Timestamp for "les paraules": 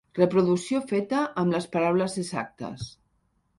1.57-2.19